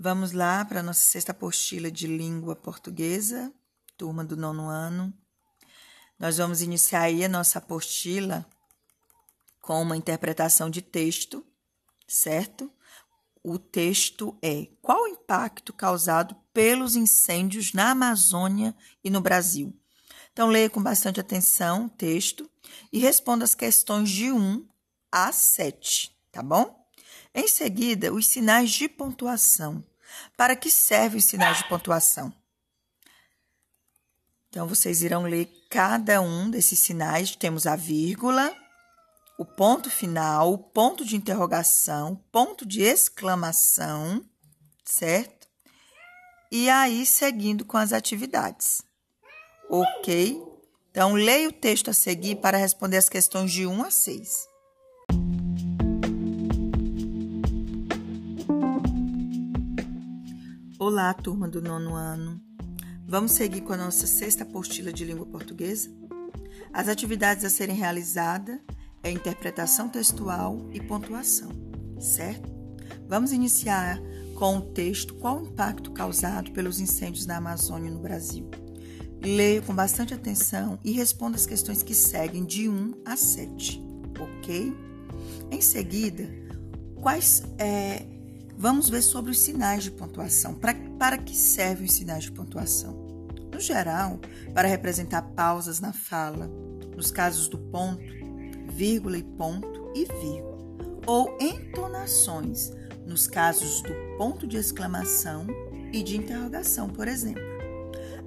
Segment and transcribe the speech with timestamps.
[0.00, 3.52] Vamos lá para a nossa sexta apostila de língua portuguesa,
[3.96, 5.12] turma do nono ano.
[6.16, 8.46] Nós vamos iniciar aí a nossa apostila
[9.60, 11.44] com uma interpretação de texto,
[12.06, 12.72] certo?
[13.42, 19.76] O texto é: Qual o impacto causado pelos incêndios na Amazônia e no Brasil?
[20.32, 22.48] Então, leia com bastante atenção o texto
[22.92, 24.64] e responda as questões de 1
[25.10, 26.87] a 7, tá bom?
[27.34, 29.84] Em seguida, os sinais de pontuação.
[30.36, 32.32] Para que servem os sinais de pontuação?
[34.48, 37.36] Então, vocês irão ler cada um desses sinais.
[37.36, 38.56] Temos a vírgula,
[39.38, 44.24] o ponto final, o ponto de interrogação, ponto de exclamação,
[44.84, 45.46] certo?
[46.50, 48.80] E aí, seguindo com as atividades.
[49.68, 50.42] Ok?
[50.90, 54.48] Então, leia o texto a seguir para responder as questões de 1 a 6.
[60.90, 62.40] Olá, turma do nono ano.
[63.06, 65.90] Vamos seguir com a nossa sexta apostila de língua portuguesa?
[66.72, 68.58] As atividades a serem realizadas
[69.02, 71.50] é interpretação textual e pontuação,
[72.00, 72.50] certo?
[73.06, 74.00] Vamos iniciar
[74.34, 78.48] com o texto Qual o impacto causado pelos incêndios na Amazônia no Brasil?
[79.22, 83.78] Leia com bastante atenção e responda as questões que seguem de 1 a 7,
[84.18, 84.74] ok?
[85.50, 86.26] Em seguida,
[87.02, 88.06] quais é,
[88.60, 90.52] Vamos ver sobre os sinais de pontuação.
[90.52, 92.92] Pra, para que servem os sinais de pontuação?
[93.52, 94.18] No geral,
[94.52, 96.50] para representar pausas na fala,
[96.96, 98.02] nos casos do ponto,
[98.68, 100.58] vírgula e ponto e vírgula,
[101.06, 102.72] ou entonações,
[103.06, 105.46] nos casos do ponto de exclamação
[105.92, 107.42] e de interrogação, por exemplo.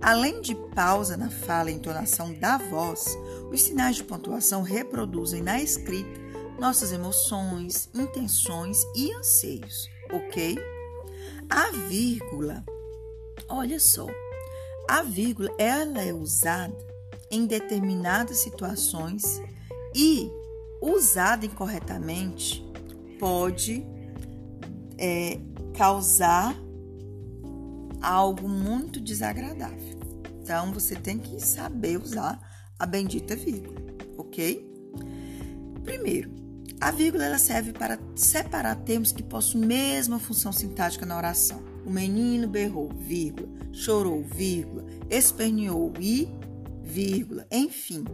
[0.00, 3.04] Além de pausa na fala e entonação da voz,
[3.50, 6.20] os sinais de pontuação reproduzem na escrita
[6.60, 10.58] nossas emoções, intenções e anseios ok?
[11.48, 12.64] A vírgula,
[13.48, 14.06] olha só,
[14.88, 16.76] a vírgula ela é usada
[17.30, 19.40] em determinadas situações
[19.94, 20.30] e
[20.80, 22.64] usada incorretamente
[23.18, 23.86] pode
[24.98, 25.38] é,
[25.76, 26.56] causar
[28.00, 30.00] algo muito desagradável.
[30.42, 32.40] Então você tem que saber usar
[32.78, 33.80] a bendita vírgula,
[34.16, 34.68] ok?
[35.84, 36.39] Primeiro,
[36.80, 41.62] a vírgula ela serve para separar termos que possuem mesma função sintática na oração.
[41.84, 46.28] O menino berrou, vírgula, chorou, vírgula, esperneou e,
[46.82, 48.04] vírgula, enfim,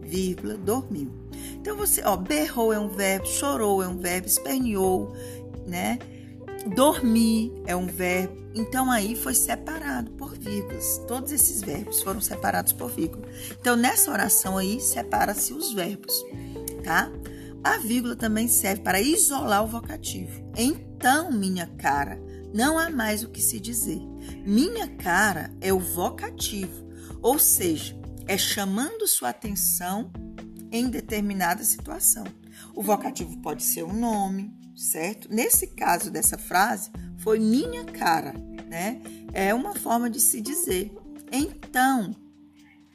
[0.00, 1.12] vírgula, dormiu.
[1.60, 5.12] Então você, ó, berrou é um verbo, chorou é um verbo, esperneou,
[5.66, 5.98] né?
[6.74, 8.36] Dormir é um verbo.
[8.54, 11.00] Então aí foi separado por vírgulas.
[11.06, 13.28] Todos esses verbos foram separados por vírgula.
[13.60, 16.12] Então nessa oração aí separa-se os verbos,
[16.82, 17.12] tá?
[17.62, 20.50] A vírgula também serve para isolar o vocativo.
[20.56, 22.20] Então, minha cara,
[22.52, 24.00] não há mais o que se dizer.
[24.46, 26.88] Minha cara é o vocativo,
[27.20, 30.10] ou seja, é chamando sua atenção
[30.70, 32.24] em determinada situação.
[32.74, 35.28] O vocativo pode ser um nome, certo?
[35.32, 38.34] Nesse caso dessa frase, foi minha cara,
[38.68, 39.00] né?
[39.32, 40.92] É uma forma de se dizer.
[41.32, 42.14] Então,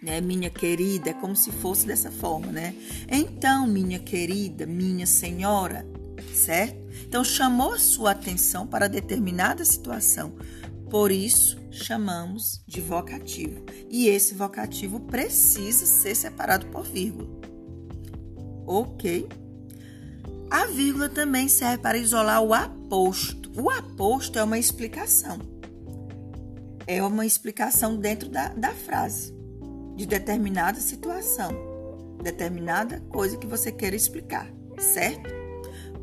[0.03, 0.19] né?
[0.19, 2.75] Minha querida, é como se fosse dessa forma, né?
[3.09, 5.88] Então, minha querida, minha senhora,
[6.34, 6.84] certo?
[7.08, 10.34] Então, chamou sua atenção para determinada situação.
[10.90, 13.63] Por isso, chamamos de vocativo.
[13.90, 17.30] E esse vocativo precisa ser separado por vírgula.
[18.68, 19.28] Ok?
[20.52, 23.52] A vírgula também serve para isolar o aposto.
[23.59, 25.40] O aposto é uma explicação.
[26.86, 29.34] É uma explicação dentro da, da frase
[29.96, 31.52] de determinada situação,
[32.22, 35.30] determinada coisa que você queira explicar, certo?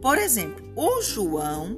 [0.01, 1.77] Por exemplo, o João,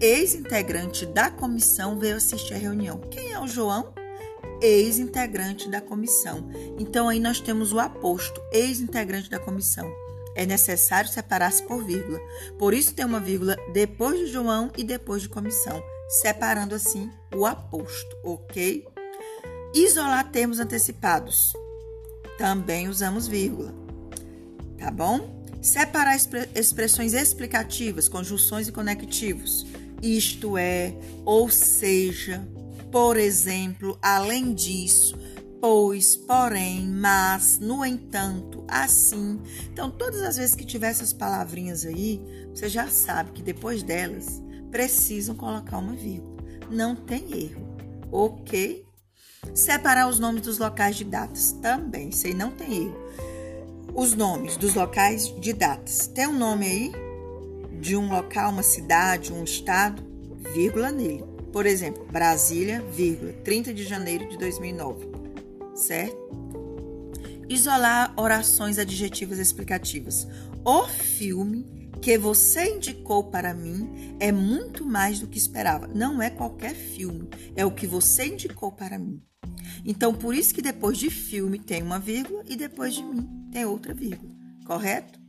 [0.00, 2.98] ex-integrante da comissão, veio assistir a reunião.
[3.10, 3.94] Quem é o João?
[4.60, 6.48] Ex-integrante da comissão.
[6.78, 9.90] Então aí nós temos o aposto, ex-integrante da comissão.
[10.34, 12.18] É necessário separar-se por vírgula.
[12.58, 17.44] Por isso tem uma vírgula depois de João e depois de comissão, separando assim o
[17.44, 18.86] aposto, ok?
[19.74, 21.52] Isolar termos antecipados.
[22.38, 23.74] Também usamos vírgula.
[24.78, 25.42] Tá bom?
[25.62, 26.16] Separar
[26.54, 29.64] expressões explicativas, conjunções e conectivos.
[30.02, 32.46] Isto é, ou seja,
[32.90, 35.16] por exemplo, além disso,
[35.60, 39.40] pois, porém, mas, no entanto, assim.
[39.72, 42.20] Então, todas as vezes que tiver essas palavrinhas aí,
[42.52, 46.42] você já sabe que depois delas precisam colocar uma vírgula.
[46.68, 47.76] Não tem erro,
[48.10, 48.84] ok?
[49.54, 51.52] Separar os nomes dos locais de datas.
[51.60, 52.96] Também, isso aí não tem erro.
[53.94, 56.06] Os nomes dos locais de datas.
[56.06, 56.92] Tem um nome aí
[57.78, 60.02] de um local, uma cidade, um estado,
[60.54, 61.24] vírgula nele.
[61.52, 65.06] Por exemplo, Brasília, vírgula, 30 de janeiro de 2009,
[65.74, 66.16] certo?
[67.46, 70.26] Isolar orações adjetivas explicativas.
[70.64, 75.86] O filme que você indicou para mim é muito mais do que esperava.
[75.88, 79.22] Não é qualquer filme, é o que você indicou para mim.
[79.84, 83.64] Então, por isso que depois de filme tem uma vírgula e depois de mim tem
[83.64, 84.30] outra vírgula,
[84.64, 85.20] correto?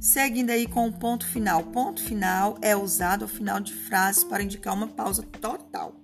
[0.00, 1.62] Seguindo aí com o ponto final.
[1.62, 5.98] Ponto final é usado ao final de frases para indicar uma pausa total.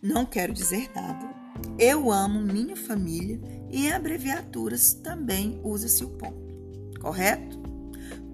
[0.00, 1.28] Não quero dizer nada.
[1.78, 3.38] Eu amo minha família
[3.70, 6.54] e em abreviaturas também usa-se o ponto.
[7.00, 7.58] Correto?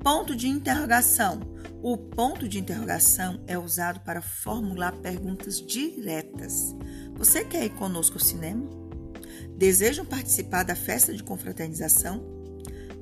[0.01, 1.41] Ponto de interrogação.
[1.83, 6.75] O ponto de interrogação é usado para formular perguntas diretas.
[7.21, 8.67] Você quer ir conosco ao cinema?
[9.55, 12.25] Desejam participar da festa de confraternização?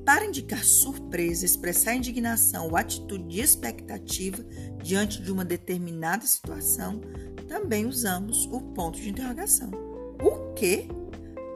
[0.04, 4.44] Para indicar surpresa, expressar indignação ou atitude de expectativa
[4.82, 7.00] diante de uma determinada situação,
[7.46, 9.70] também usamos o ponto de interrogação.
[10.20, 10.88] O quê?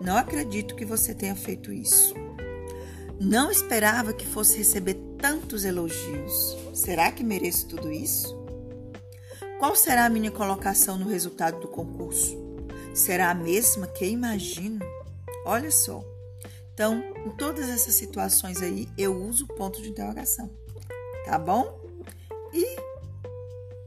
[0.01, 2.15] Não acredito que você tenha feito isso.
[3.19, 6.57] Não esperava que fosse receber tantos elogios.
[6.73, 8.41] Será que mereço tudo isso?
[9.59, 12.42] Qual será a minha colocação no resultado do concurso?
[12.95, 14.81] Será a mesma que imagino?
[15.45, 16.05] Olha só,
[16.75, 20.51] então, em todas essas situações aí, eu uso o ponto de interrogação,
[21.25, 21.81] tá bom?
[22.53, 22.65] E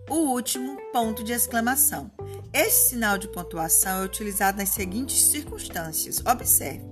[0.10, 2.12] o último, ponto de exclamação.
[2.54, 6.22] Esse sinal de pontuação é utilizado nas seguintes circunstâncias.
[6.26, 6.86] Observe: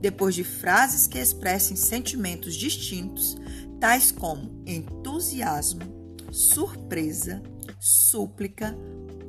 [0.00, 3.36] depois de frases que expressem sentimentos distintos,
[3.80, 7.42] tais como entusiasmo, surpresa,
[7.80, 8.76] súplica,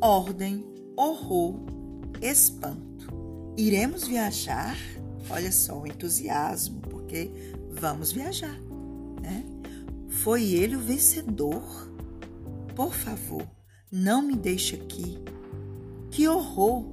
[0.01, 0.65] ordem,
[0.97, 1.76] horror,
[2.21, 3.07] espanto.
[3.57, 4.77] Iremos viajar?
[5.29, 7.31] Olha só o entusiasmo, porque
[7.71, 8.57] vamos viajar,
[9.21, 9.43] né?
[10.09, 11.91] Foi ele o vencedor.
[12.75, 13.47] Por favor,
[13.91, 15.17] não me deixe aqui.
[16.11, 16.85] Que horror!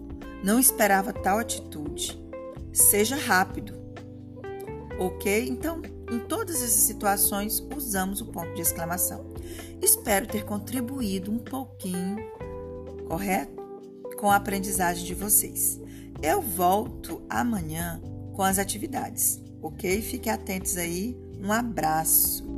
[0.43, 2.21] Não esperava tal atitude.
[2.73, 3.75] Seja rápido.
[4.99, 5.49] Ok?
[5.49, 9.33] Então, em todas essas situações, usamos o ponto de exclamação.
[9.81, 12.17] Espero ter contribuído um pouquinho,
[13.09, 13.54] correto?
[14.25, 15.79] Com a aprendizagem de vocês.
[16.23, 18.01] Eu volto amanhã
[18.33, 20.01] com as atividades, ok?
[20.01, 21.15] Fiquem atentos aí.
[21.43, 22.54] Um abraço.